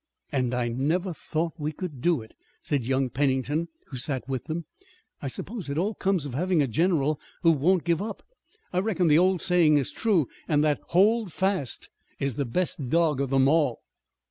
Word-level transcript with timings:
"And 0.31 0.55
I 0.55 0.67
never 0.67 1.13
thought 1.13 1.57
that 1.57 1.61
we 1.61 1.71
could 1.71 2.01
do 2.01 2.23
it," 2.23 2.33
said 2.63 2.85
young 2.87 3.11
Pennington, 3.11 3.67
who 3.89 3.97
sat 3.97 4.27
with 4.27 4.45
them. 4.45 4.65
"I 5.21 5.27
suppose 5.27 5.69
it 5.69 5.77
all 5.77 5.93
comes 5.93 6.25
of 6.25 6.33
having 6.33 6.59
a 6.59 6.67
general 6.67 7.19
who 7.43 7.51
won't 7.51 7.83
give 7.83 8.01
up. 8.01 8.23
I 8.73 8.79
reckon 8.79 9.09
the 9.09 9.19
old 9.19 9.41
saying 9.41 9.77
is 9.77 9.91
true, 9.91 10.27
an' 10.47 10.61
that 10.61 10.79
Hold 10.87 11.31
Fast 11.31 11.87
is 12.19 12.35
the 12.35 12.45
best 12.45 12.89
dog 12.89 13.21
of 13.21 13.29
them 13.29 13.47
all." 13.47 13.83